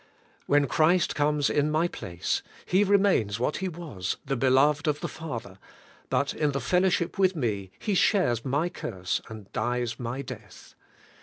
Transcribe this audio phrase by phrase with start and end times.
[0.47, 2.41] When Christ comes in my place.
[2.65, 5.59] He remains what He was, the beloved of the Father;
[6.09, 10.73] but in the fellowship with me He shares my curse and dies my death.